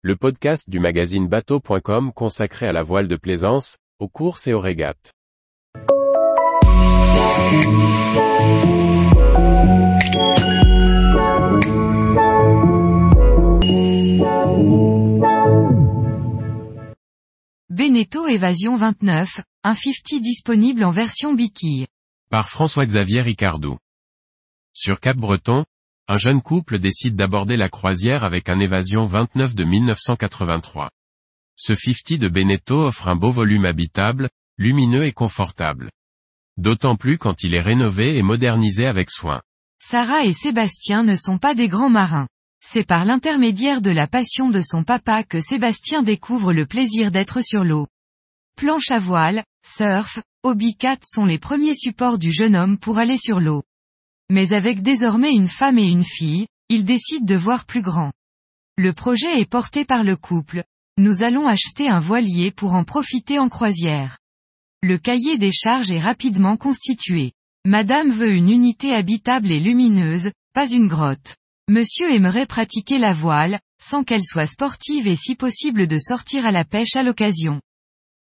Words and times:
le 0.00 0.14
podcast 0.14 0.70
du 0.70 0.78
magazine 0.78 1.26
bateau.com 1.26 2.12
consacré 2.12 2.68
à 2.68 2.72
la 2.72 2.84
voile 2.84 3.08
de 3.08 3.16
plaisance, 3.16 3.78
aux 3.98 4.08
courses 4.08 4.46
et 4.46 4.52
aux 4.52 4.60
régates. 4.60 5.12
Beneteau 17.68 18.28
Évasion 18.28 18.76
29, 18.76 19.40
un 19.64 19.74
50 19.74 20.22
disponible 20.22 20.84
en 20.84 20.92
version 20.92 21.34
biquille. 21.34 21.88
Par 22.30 22.48
François-Xavier 22.48 23.22
Ricardou. 23.22 23.78
Sur 24.72 25.00
Cap-Breton, 25.00 25.64
un 26.10 26.16
jeune 26.16 26.40
couple 26.40 26.78
décide 26.78 27.16
d'aborder 27.16 27.58
la 27.58 27.68
croisière 27.68 28.24
avec 28.24 28.48
un 28.48 28.58
Évasion 28.58 29.04
29 29.04 29.54
de 29.54 29.64
1983. 29.64 30.88
Ce 31.54 31.74
50 31.74 32.18
de 32.18 32.28
Beneteau 32.28 32.86
offre 32.86 33.08
un 33.08 33.14
beau 33.14 33.30
volume 33.30 33.66
habitable, 33.66 34.30
lumineux 34.56 35.04
et 35.04 35.12
confortable. 35.12 35.90
D'autant 36.56 36.96
plus 36.96 37.18
quand 37.18 37.44
il 37.44 37.54
est 37.54 37.60
rénové 37.60 38.16
et 38.16 38.22
modernisé 38.22 38.86
avec 38.86 39.10
soin. 39.10 39.42
Sarah 39.80 40.24
et 40.24 40.32
Sébastien 40.32 41.02
ne 41.02 41.14
sont 41.14 41.36
pas 41.36 41.54
des 41.54 41.68
grands 41.68 41.90
marins. 41.90 42.26
C'est 42.60 42.86
par 42.86 43.04
l'intermédiaire 43.04 43.82
de 43.82 43.90
la 43.90 44.06
passion 44.06 44.48
de 44.48 44.62
son 44.62 44.84
papa 44.84 45.24
que 45.24 45.40
Sébastien 45.40 46.02
découvre 46.02 46.54
le 46.54 46.64
plaisir 46.64 47.10
d'être 47.10 47.44
sur 47.44 47.64
l'eau. 47.64 47.86
Planche 48.56 48.90
à 48.90 48.98
voile, 48.98 49.44
surf, 49.64 50.20
hobby-cat 50.42 50.98
sont 51.04 51.26
les 51.26 51.38
premiers 51.38 51.76
supports 51.76 52.18
du 52.18 52.32
jeune 52.32 52.56
homme 52.56 52.78
pour 52.78 52.98
aller 52.98 53.18
sur 53.18 53.40
l'eau. 53.40 53.62
Mais 54.30 54.52
avec 54.52 54.82
désormais 54.82 55.30
une 55.30 55.48
femme 55.48 55.78
et 55.78 55.88
une 55.88 56.04
fille, 56.04 56.46
il 56.68 56.84
décide 56.84 57.24
de 57.24 57.34
voir 57.34 57.64
plus 57.64 57.82
grand. 57.82 58.12
Le 58.76 58.92
projet 58.92 59.40
est 59.40 59.48
porté 59.48 59.84
par 59.84 60.04
le 60.04 60.16
couple. 60.16 60.64
Nous 60.98 61.22
allons 61.22 61.46
acheter 61.46 61.88
un 61.88 62.00
voilier 62.00 62.50
pour 62.50 62.74
en 62.74 62.84
profiter 62.84 63.38
en 63.38 63.48
croisière. 63.48 64.18
Le 64.82 64.98
cahier 64.98 65.38
des 65.38 65.52
charges 65.52 65.90
est 65.90 66.00
rapidement 66.00 66.56
constitué. 66.56 67.32
Madame 67.64 68.10
veut 68.10 68.32
une 68.32 68.50
unité 68.50 68.92
habitable 68.92 69.50
et 69.50 69.60
lumineuse, 69.60 70.30
pas 70.54 70.68
une 70.68 70.88
grotte. 70.88 71.36
Monsieur 71.68 72.10
aimerait 72.10 72.46
pratiquer 72.46 72.98
la 72.98 73.12
voile, 73.12 73.60
sans 73.80 74.04
qu'elle 74.04 74.24
soit 74.24 74.46
sportive 74.46 75.08
et 75.08 75.16
si 75.16 75.34
possible 75.34 75.86
de 75.86 75.98
sortir 75.98 76.46
à 76.46 76.52
la 76.52 76.64
pêche 76.64 76.96
à 76.96 77.02
l'occasion. 77.02 77.60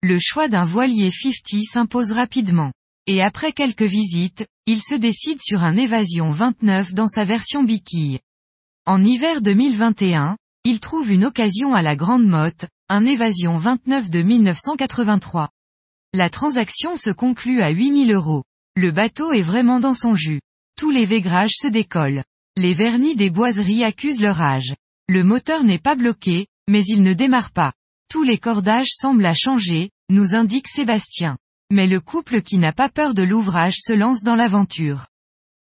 Le 0.01 0.17
choix 0.19 0.47
d'un 0.47 0.65
voilier 0.65 1.11
50 1.11 1.63
s'impose 1.63 2.11
rapidement. 2.11 2.71
Et 3.05 3.21
après 3.21 3.51
quelques 3.51 3.81
visites, 3.81 4.45
il 4.65 4.81
se 4.81 4.95
décide 4.95 5.41
sur 5.41 5.61
un 5.61 5.75
Évasion 5.75 6.31
29 6.31 6.93
dans 6.93 7.07
sa 7.07 7.25
version 7.25 7.63
biquille. 7.63 8.19
En 8.85 9.03
hiver 9.03 9.41
2021, 9.41 10.37
il 10.63 10.79
trouve 10.79 11.11
une 11.11 11.25
occasion 11.25 11.73
à 11.73 11.81
la 11.81 11.97
Grande 11.97 12.25
Motte, 12.25 12.67
un 12.87 13.05
Évasion 13.05 13.57
29 13.57 14.09
de 14.09 14.21
1983. 14.21 15.49
La 16.13 16.29
transaction 16.29 16.95
se 16.95 17.09
conclut 17.09 17.61
à 17.61 17.71
8000 17.71 18.13
euros. 18.13 18.43
Le 18.77 18.91
bateau 18.91 19.33
est 19.33 19.41
vraiment 19.41 19.81
dans 19.81 19.93
son 19.93 20.13
jus. 20.13 20.39
Tous 20.77 20.89
les 20.89 21.05
végrages 21.05 21.55
se 21.57 21.67
décollent. 21.67 22.23
Les 22.55 22.73
vernis 22.73 23.17
des 23.17 23.29
boiseries 23.29 23.83
accusent 23.83 24.21
leur 24.21 24.41
âge. 24.41 24.75
Le 25.09 25.23
moteur 25.23 25.65
n'est 25.65 25.79
pas 25.79 25.95
bloqué, 25.95 26.47
mais 26.69 26.83
il 26.85 27.03
ne 27.03 27.13
démarre 27.13 27.51
pas. 27.51 27.73
Tous 28.09 28.23
les 28.23 28.37
cordages 28.37 28.91
semblent 28.95 29.25
à 29.25 29.33
changer, 29.33 29.89
nous 30.09 30.35
indique 30.35 30.69
Sébastien. 30.69 31.37
Mais 31.73 31.87
le 31.87 31.99
couple 31.99 32.43
qui 32.43 32.59
n'a 32.59 32.71
pas 32.71 32.87
peur 32.87 33.15
de 33.15 33.23
l'ouvrage 33.23 33.77
se 33.79 33.93
lance 33.93 34.21
dans 34.21 34.35
l'aventure. 34.35 35.07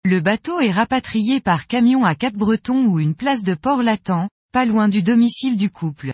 Le 0.04 0.20
bateau 0.20 0.60
est 0.60 0.70
rapatrié 0.70 1.40
par 1.40 1.66
camion 1.66 2.06
à 2.06 2.14
Cap-Breton 2.14 2.86
ou 2.86 3.00
une 3.00 3.16
place 3.16 3.42
de 3.42 3.56
port 3.56 3.82
l'attend, 3.82 4.30
pas 4.52 4.66
loin 4.66 4.88
du 4.88 5.02
domicile 5.02 5.58
du 5.58 5.72
couple. 5.72 6.14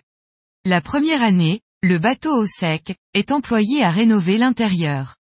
La 0.64 0.80
première 0.80 1.22
année, 1.22 1.60
le 1.84 2.00
bateau 2.00 2.34
au 2.34 2.46
sec, 2.46 2.96
est 3.14 3.34
employé 3.34 3.84
à 3.84 3.92
rénover 3.92 4.38
l'intérieur. 4.38 5.18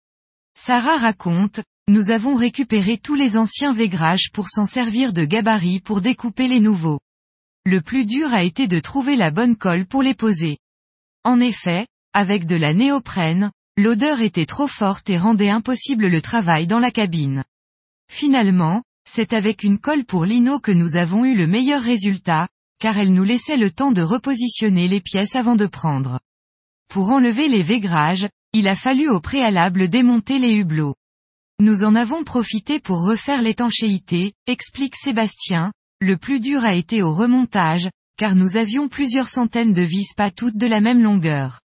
Sarah 0.59 0.99
raconte, 0.99 1.61
nous 1.87 2.11
avons 2.11 2.35
récupéré 2.35 2.99
tous 2.99 3.15
les 3.15 3.37
anciens 3.37 3.73
végrages 3.73 4.33
pour 4.33 4.49
s'en 4.49 4.67
servir 4.67 5.13
de 5.13 5.25
gabarit 5.25 5.79
pour 5.79 6.01
découper 6.01 6.49
les 6.49 6.59
nouveaux. 6.59 6.99
Le 7.65 7.81
plus 7.81 8.05
dur 8.05 8.33
a 8.33 8.43
été 8.43 8.67
de 8.67 8.81
trouver 8.81 9.15
la 9.15 9.31
bonne 9.31 9.55
colle 9.55 9.87
pour 9.87 10.03
les 10.03 10.15
poser. 10.15 10.59
En 11.23 11.39
effet, 11.39 11.87
avec 12.13 12.47
de 12.47 12.57
la 12.57 12.75
néoprène, 12.75 13.53
L'odeur 13.79 14.23
était 14.23 14.47
trop 14.47 14.67
forte 14.67 15.11
et 15.11 15.19
rendait 15.19 15.51
impossible 15.51 16.07
le 16.07 16.23
travail 16.23 16.67
dans 16.67 16.79
la 16.79 16.91
cabine. 16.91 17.45
Finalement, 18.11 18.83
c'est 19.07 19.35
avec 19.35 19.63
une 19.63 19.79
colle 19.79 20.05
pour 20.05 20.25
lino 20.25 20.59
que 20.61 20.73
nous 20.73 20.97
avons 20.97 21.27
eu 21.27 21.35
le 21.37 21.47
meilleur 21.47 21.83
résultat, 21.83 22.49
car 22.79 22.99
elle 22.99 23.13
nous 23.13 23.25
laissait 23.25 23.59
le 23.59 23.71
temps 23.71 23.93
de 23.93 24.03
repositionner 24.03 24.89
les 24.89 25.01
pièces 25.01 25.35
avant 25.35 25.57
de 25.57 25.67
prendre. 25.67 26.21
Pour 26.89 27.11
enlever 27.11 27.49
les 27.49 27.63
végrages, 27.63 28.29
il 28.53 28.69
a 28.69 28.75
fallu 28.75 29.09
au 29.11 29.21
préalable 29.21 29.89
démonter 29.89 30.39
les 30.39 30.55
hublots. 30.55 30.95
Nous 31.61 31.85
en 31.85 31.95
avons 31.95 32.25
profité 32.25 32.81
pour 32.81 33.05
refaire 33.05 33.43
l'étanchéité, 33.43 34.33
explique 34.47 34.97
Sébastien, 34.97 35.73
le 36.01 36.17
plus 36.17 36.41
dur 36.41 36.65
a 36.65 36.75
été 36.75 37.03
au 37.03 37.15
remontage, 37.15 37.91
car 38.17 38.35
nous 38.35 38.57
avions 38.57 38.89
plusieurs 38.89 39.29
centaines 39.29 39.73
de 39.73 39.83
vis 39.83 40.15
pas 40.17 40.31
toutes 40.31 40.57
de 40.57 40.67
la 40.67 40.81
même 40.81 41.03
longueur. 41.03 41.61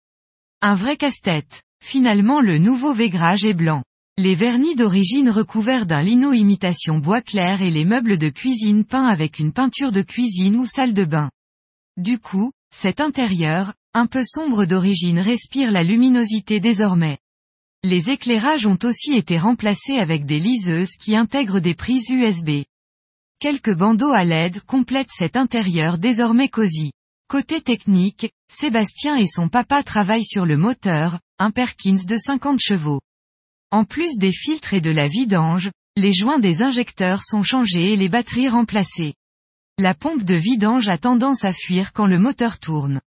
Un 0.62 0.76
vrai 0.76 0.98
casse-tête. 0.98 1.62
Finalement 1.84 2.42
le 2.42 2.58
nouveau 2.58 2.94
végrage 2.94 3.46
est 3.46 3.54
blanc. 3.54 3.84
Les 4.18 4.36
vernis 4.36 4.76
d'origine 4.76 5.30
recouverts 5.30 5.86
d'un 5.86 6.02
lino 6.02 6.32
imitation 6.32 7.00
bois 7.00 7.22
clair 7.22 7.62
et 7.62 7.72
les 7.72 7.86
meubles 7.86 8.18
de 8.18 8.30
cuisine 8.30 8.86
peints 8.86 9.08
avec 9.08 9.40
une 9.40 9.52
peinture 9.52 9.92
de 9.92 10.02
cuisine 10.02 10.56
ou 10.58 10.66
salle 10.66 10.94
de 10.94 11.06
bain. 11.06 11.32
Du 11.98 12.20
coup, 12.20 12.52
cet 12.74 13.02
intérieur, 13.02 13.74
un 13.94 14.06
peu 14.06 14.24
sombre 14.24 14.66
d'origine 14.66 15.20
respire 15.20 15.72
la 15.72 15.84
luminosité 15.84 16.60
désormais. 16.60 17.18
Les 17.84 18.10
éclairages 18.10 18.68
ont 18.68 18.78
aussi 18.84 19.14
été 19.14 19.40
remplacés 19.40 19.98
avec 19.98 20.26
des 20.26 20.40
liseuses 20.40 20.98
qui 21.00 21.16
intègrent 21.16 21.60
des 21.60 21.74
prises 21.74 22.10
USB. 22.10 22.64
Quelques 23.40 23.76
bandeaux 23.76 24.14
à 24.14 24.24
LED 24.24 24.62
complètent 24.62 25.12
cet 25.12 25.36
intérieur 25.36 25.98
désormais 25.98 26.48
cosy. 26.48 26.92
Côté 27.28 27.60
technique, 27.60 28.32
Sébastien 28.52 29.16
et 29.16 29.26
son 29.26 29.50
papa 29.50 29.84
travaillent 29.84 30.26
sur 30.26 30.46
le 30.46 30.58
moteur, 30.58 31.20
un 31.42 31.50
Perkins 31.50 32.06
de 32.06 32.18
50 32.18 32.60
chevaux. 32.62 33.02
En 33.72 33.84
plus 33.84 34.20
des 34.20 34.32
filtres 34.32 34.76
et 34.76 34.80
de 34.80 34.92
la 34.92 35.08
vidange, 35.08 35.72
les 35.96 36.14
joints 36.14 36.38
des 36.38 36.62
injecteurs 36.62 37.24
sont 37.24 37.42
changés 37.42 37.94
et 37.94 37.96
les 37.96 38.10
batteries 38.10 38.48
remplacées. 38.48 39.16
La 39.80 39.96
pompe 39.96 40.22
de 40.22 40.36
vidange 40.36 40.88
a 40.88 41.00
tendance 41.00 41.44
à 41.44 41.52
fuir 41.52 41.94
quand 41.94 42.06
le 42.06 42.20
moteur 42.20 42.60
tourne. 42.60 43.02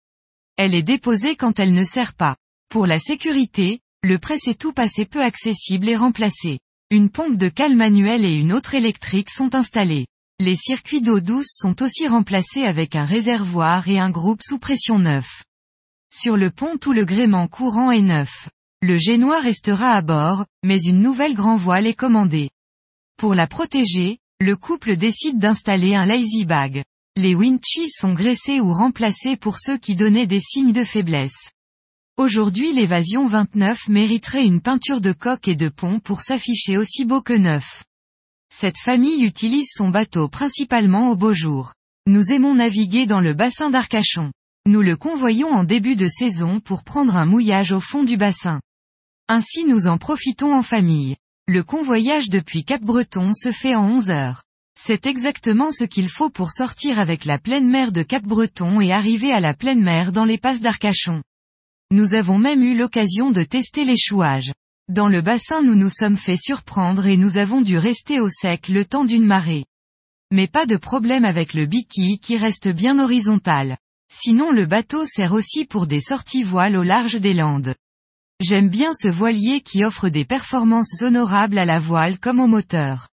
Elle 0.55 0.75
est 0.75 0.81
déposée 0.81 1.35
quand 1.35 1.59
elle 1.59 1.73
ne 1.73 1.83
sert 1.83 2.13
pas. 2.13 2.37
Pour 2.69 2.87
la 2.87 2.99
sécurité, 2.99 3.81
le 4.01 4.17
presse-tout 4.17 4.71
passé 4.71 5.03
peu 5.03 5.21
accessible 5.21 5.89
est 5.89 5.97
remplacé. 5.97 6.59
Une 6.89 7.09
pompe 7.09 7.35
de 7.35 7.49
cale 7.49 7.75
manuelle 7.75 8.23
et 8.23 8.33
une 8.33 8.53
autre 8.53 8.75
électrique 8.75 9.29
sont 9.29 9.55
installées. 9.55 10.07
Les 10.39 10.55
circuits 10.55 11.01
d'eau 11.01 11.19
douce 11.19 11.51
sont 11.51 11.83
aussi 11.83 12.07
remplacés 12.07 12.63
avec 12.63 12.95
un 12.95 13.03
réservoir 13.03 13.89
et 13.89 13.99
un 13.99 14.09
groupe 14.09 14.41
sous 14.41 14.57
pression 14.57 14.99
neuf. 14.99 15.43
Sur 16.13 16.35
le 16.35 16.51
pont 16.51 16.77
tout 16.77 16.91
le 16.91 17.05
gréement 17.05 17.47
courant 17.47 17.89
est 17.89 18.01
neuf. 18.01 18.49
Le 18.81 18.97
génois 18.97 19.39
restera 19.39 19.93
à 19.93 20.01
bord, 20.01 20.45
mais 20.63 20.81
une 20.81 20.99
nouvelle 20.99 21.35
grand 21.35 21.55
voile 21.55 21.87
est 21.87 21.93
commandée. 21.93 22.49
Pour 23.17 23.33
la 23.33 23.47
protéger, 23.47 24.17
le 24.41 24.57
couple 24.57 24.97
décide 24.97 25.39
d'installer 25.39 25.95
un 25.95 26.05
lazy 26.05 26.43
bag. 26.43 26.83
Les 27.15 27.33
winches 27.33 27.89
sont 27.89 28.13
graissés 28.13 28.59
ou 28.59 28.73
remplacés 28.73 29.37
pour 29.37 29.57
ceux 29.57 29.77
qui 29.77 29.95
donnaient 29.95 30.27
des 30.27 30.39
signes 30.41 30.73
de 30.73 30.83
faiblesse. 30.83 31.51
Aujourd'hui 32.17 32.73
l'évasion 32.73 33.25
29 33.25 33.87
mériterait 33.87 34.45
une 34.45 34.61
peinture 34.61 34.99
de 34.99 35.13
coque 35.13 35.47
et 35.47 35.55
de 35.55 35.69
pont 35.69 35.99
pour 35.99 36.21
s'afficher 36.21 36.77
aussi 36.77 37.05
beau 37.05 37.21
que 37.21 37.33
neuf. 37.33 37.83
Cette 38.53 38.79
famille 38.79 39.23
utilise 39.23 39.69
son 39.73 39.89
bateau 39.89 40.27
principalement 40.27 41.09
au 41.09 41.15
beau 41.15 41.31
jour. 41.31 41.73
Nous 42.05 42.31
aimons 42.33 42.55
naviguer 42.55 43.05
dans 43.05 43.21
le 43.21 43.33
bassin 43.33 43.69
d'Arcachon. 43.69 44.31
Nous 44.67 44.83
le 44.83 44.95
convoyons 44.95 45.49
en 45.49 45.63
début 45.63 45.95
de 45.95 46.07
saison 46.07 46.59
pour 46.59 46.83
prendre 46.83 47.15
un 47.15 47.25
mouillage 47.25 47.71
au 47.71 47.79
fond 47.79 48.03
du 48.03 48.15
bassin. 48.15 48.61
Ainsi 49.27 49.65
nous 49.65 49.87
en 49.87 49.97
profitons 49.97 50.53
en 50.53 50.61
famille. 50.61 51.15
Le 51.47 51.63
convoyage 51.63 52.29
depuis 52.29 52.63
Cap-Breton 52.63 53.33
se 53.33 53.51
fait 53.51 53.73
en 53.73 53.87
11 53.89 54.11
heures. 54.11 54.43
C'est 54.79 55.07
exactement 55.07 55.71
ce 55.71 55.83
qu'il 55.83 56.09
faut 56.09 56.29
pour 56.29 56.51
sortir 56.51 56.99
avec 56.99 57.25
la 57.25 57.39
pleine 57.39 57.67
mer 57.67 57.91
de 57.91 58.03
Cap-Breton 58.03 58.81
et 58.81 58.91
arriver 58.91 59.31
à 59.31 59.39
la 59.39 59.55
pleine 59.55 59.81
mer 59.81 60.11
dans 60.11 60.25
les 60.25 60.37
passes 60.37 60.61
d'Arcachon. 60.61 61.23
Nous 61.89 62.13
avons 62.13 62.37
même 62.37 62.61
eu 62.61 62.77
l'occasion 62.77 63.31
de 63.31 63.41
tester 63.41 63.83
l'échouage. 63.83 64.51
Dans 64.89 65.07
le 65.07 65.21
bassin 65.21 65.63
nous 65.63 65.75
nous 65.75 65.89
sommes 65.89 66.17
fait 66.17 66.37
surprendre 66.37 67.07
et 67.07 67.17
nous 67.17 67.37
avons 67.37 67.61
dû 67.61 67.79
rester 67.79 68.19
au 68.19 68.29
sec 68.29 68.67
le 68.69 68.85
temps 68.85 69.05
d'une 69.05 69.25
marée. 69.25 69.65
Mais 70.31 70.47
pas 70.47 70.67
de 70.67 70.77
problème 70.77 71.25
avec 71.25 71.55
le 71.55 71.65
biki 71.65 72.19
qui 72.19 72.37
reste 72.37 72.67
bien 72.67 72.99
horizontal. 72.99 73.77
Sinon 74.13 74.51
le 74.51 74.65
bateau 74.65 75.05
sert 75.05 75.31
aussi 75.31 75.63
pour 75.63 75.87
des 75.87 76.01
sorties 76.01 76.43
voiles 76.43 76.75
au 76.75 76.83
large 76.83 77.15
des 77.15 77.33
Landes. 77.33 77.75
J'aime 78.41 78.67
bien 78.69 78.91
ce 78.93 79.07
voilier 79.07 79.61
qui 79.61 79.85
offre 79.85 80.09
des 80.09 80.25
performances 80.25 81.01
honorables 81.01 81.57
à 81.57 81.63
la 81.63 81.79
voile 81.79 82.19
comme 82.19 82.41
au 82.41 82.47
moteur. 82.47 83.07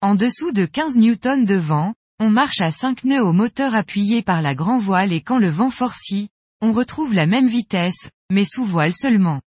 En 0.00 0.14
dessous 0.14 0.52
de 0.52 0.64
15 0.64 0.96
newtons 0.96 1.42
de 1.42 1.56
vent, 1.56 1.94
On 2.20 2.30
marche 2.30 2.60
à 2.60 2.72
5 2.72 3.04
nœuds 3.04 3.22
au 3.22 3.32
moteur 3.32 3.76
appuyé 3.76 4.22
par 4.22 4.42
la 4.42 4.56
grand 4.56 4.78
voile 4.78 5.12
et 5.12 5.20
quand 5.20 5.38
le 5.38 5.50
vent 5.50 5.70
forcit, 5.70 6.28
on 6.60 6.72
retrouve 6.72 7.14
la 7.14 7.26
même 7.26 7.46
vitesse, 7.46 8.10
mais 8.30 8.44
sous 8.44 8.64
voile 8.64 8.92
seulement. 8.92 9.40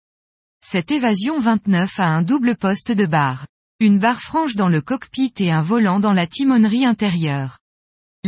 Cette 0.63 0.91
évasion 0.91 1.39
29 1.39 1.99
a 1.99 2.09
un 2.09 2.21
double 2.21 2.57
poste 2.57 2.93
de 2.93 3.07
barre. 3.07 3.47
Une 3.81 3.99
barre 3.99 4.21
franche 4.21 4.55
dans 4.55 4.69
le 4.69 4.83
cockpit 4.83 5.33
et 5.39 5.51
un 5.51 5.63
volant 5.63 5.99
dans 5.99 6.13
la 6.13 6.27
timonerie 6.27 6.85
intérieure. 6.85 7.59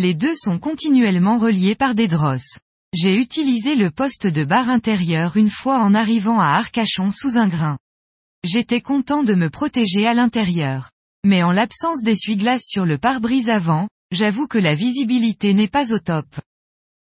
Les 0.03 0.15
deux 0.15 0.35
sont 0.35 0.59
continuellement 0.59 1.37
reliés 1.37 1.75
par 1.75 1.95
des 1.95 2.09
drosses. 2.09 2.59
J'ai 2.95 3.17
utilisé 3.17 3.75
le 3.75 3.91
poste 3.91 4.27
de 4.27 4.45
barre 4.45 4.71
intérieure 4.71 5.37
une 5.37 5.51
fois 5.51 5.79
en 5.79 5.93
arrivant 5.93 6.41
à 6.41 6.47
Arcachon 6.47 7.11
sous 7.11 7.37
un 7.37 7.49
grain. 7.49 7.77
J'étais 8.43 8.81
content 8.81 9.23
de 9.25 9.35
me 9.35 9.51
protéger 9.51 10.07
à 10.07 10.15
l'intérieur. 10.15 10.91
Mais 11.23 11.43
en 11.43 11.53
l'absence 11.53 12.03
d'essuie-glace 12.03 12.63
sur 12.67 12.87
le 12.87 12.97
pare-brise 12.97 13.51
avant, 13.51 13.91
j'avoue 14.11 14.47
que 14.47 14.57
la 14.57 14.75
visibilité 14.75 15.53
n'est 15.53 15.69
pas 15.69 15.93
au 15.93 15.99
top. 15.99 16.25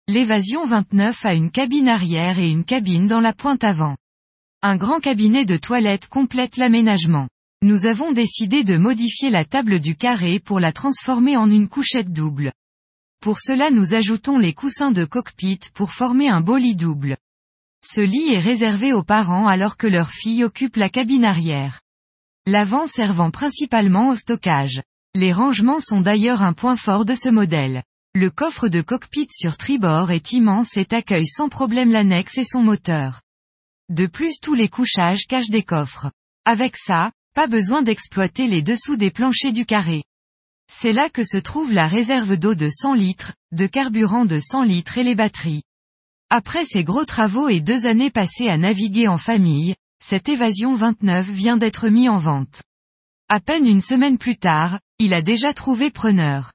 L'évasion 0.09 0.65
29 0.65 1.23
a 1.23 1.35
une 1.35 1.51
cabine 1.51 1.87
arrière 1.87 2.37
et 2.37 2.49
une 2.49 2.65
cabine 2.65 3.07
dans 3.07 3.21
la 3.21 3.31
pointe 3.31 3.63
avant. 3.63 3.95
Un 4.61 4.75
grand 4.75 4.99
cabinet 4.99 5.45
de 5.45 5.55
toilette 5.55 6.09
complète 6.09 6.57
l'aménagement. 6.57 7.29
Nous 7.61 7.85
avons 7.85 8.11
décidé 8.11 8.65
de 8.65 8.75
modifier 8.75 9.29
la 9.29 9.45
table 9.45 9.79
du 9.79 9.95
carré 9.95 10.41
pour 10.41 10.59
la 10.59 10.73
transformer 10.73 11.37
en 11.37 11.49
une 11.49 11.69
couchette 11.69 12.11
double. 12.11 12.51
Pour 13.21 13.39
cela 13.39 13.69
nous 13.69 13.93
ajoutons 13.93 14.37
les 14.37 14.53
coussins 14.53 14.91
de 14.91 15.03
cockpit 15.03 15.59
pour 15.73 15.91
former 15.91 16.29
un 16.29 16.39
beau 16.39 16.55
lit 16.55 16.75
double. 16.75 17.17
Ce 17.85 17.99
lit 17.99 18.33
est 18.33 18.39
réservé 18.39 18.93
aux 18.93 19.03
parents 19.03 19.47
alors 19.47 19.75
que 19.75 19.87
leur 19.87 20.11
fille 20.11 20.45
occupe 20.45 20.77
la 20.77 20.89
cabine 20.89 21.25
arrière. 21.25 21.81
L'avant 22.45 22.87
servant 22.87 23.29
principalement 23.29 24.09
au 24.09 24.15
stockage. 24.15 24.81
Les 25.15 25.33
rangements 25.33 25.81
sont 25.81 25.99
d'ailleurs 25.99 26.41
un 26.41 26.53
point 26.53 26.77
fort 26.77 27.03
de 27.03 27.15
ce 27.15 27.27
modèle. 27.29 27.83
Le 28.15 28.29
coffre 28.29 28.69
de 28.69 28.81
cockpit 28.81 29.27
sur 29.31 29.57
tribord 29.57 30.11
est 30.11 30.31
immense 30.31 30.77
et 30.77 30.87
accueille 30.91 31.27
sans 31.27 31.49
problème 31.49 31.91
l'annexe 31.91 32.37
et 32.37 32.45
son 32.45 32.61
moteur. 32.61 33.21
De 33.89 34.07
plus 34.07 34.39
tous 34.39 34.55
les 34.55 34.69
couchages 34.69 35.25
cachent 35.27 35.49
des 35.49 35.63
coffres. 35.63 36.09
Avec 36.45 36.77
ça, 36.77 37.11
pas 37.35 37.47
besoin 37.47 37.81
d'exploiter 37.81 38.47
les 38.47 38.61
dessous 38.61 38.97
des 38.97 39.11
planchers 39.11 39.53
du 39.53 39.65
carré. 39.65 40.03
C'est 40.71 40.93
là 40.93 41.09
que 41.09 41.25
se 41.25 41.37
trouve 41.37 41.73
la 41.73 41.87
réserve 41.87 42.37
d'eau 42.37 42.53
de 42.53 42.69
100 42.69 42.93
litres, 42.93 43.33
de 43.51 43.65
carburant 43.65 44.25
de 44.25 44.39
100 44.39 44.63
litres 44.63 44.99
et 44.99 45.03
les 45.03 45.15
batteries. 45.15 45.63
Après 46.29 46.63
ces 46.63 46.83
gros 46.83 47.05
travaux 47.05 47.49
et 47.49 47.59
deux 47.59 47.87
années 47.87 48.11
passées 48.11 48.47
à 48.47 48.57
naviguer 48.57 49.07
en 49.07 49.17
famille, 49.17 49.75
cette 50.01 50.29
évasion 50.29 50.75
29 50.75 51.27
vient 51.27 51.57
d'être 51.57 51.89
mis 51.89 52.07
en 52.07 52.19
vente. 52.19 52.61
À 53.29 53.39
peine 53.39 53.65
une 53.65 53.81
semaine 53.81 54.19
plus 54.19 54.37
tard, 54.37 54.79
il 54.99 55.15
a 55.15 55.23
déjà 55.23 55.53
trouvé 55.53 55.89
preneur. 55.89 56.53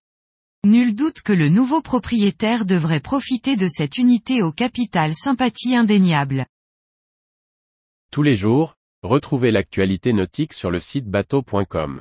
Nul 0.64 0.94
doute 0.94 1.20
que 1.20 1.32
le 1.32 1.48
nouveau 1.48 1.82
propriétaire 1.82 2.64
devrait 2.64 3.00
profiter 3.00 3.56
de 3.56 3.68
cette 3.68 3.98
unité 3.98 4.42
au 4.42 4.52
capital 4.52 5.12
sympathie 5.14 5.74
indéniable. 5.74 6.46
Tous 8.12 8.22
les 8.22 8.36
jours, 8.36 8.76
retrouvez 9.02 9.50
l'actualité 9.50 10.12
nautique 10.12 10.52
sur 10.52 10.70
le 10.70 10.78
site 10.78 11.06
bateau.com. 11.06 12.00